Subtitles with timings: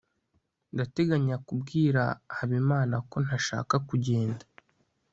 [0.73, 2.03] ndateganya kubwira
[2.37, 4.43] habimana ko ntashaka kugenda